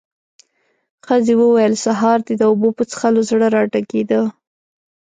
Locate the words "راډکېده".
3.55-4.21